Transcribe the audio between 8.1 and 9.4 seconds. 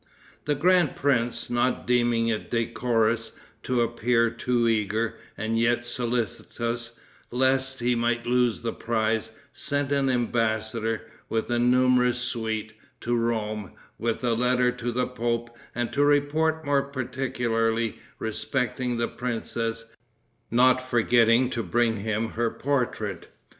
lose the prize,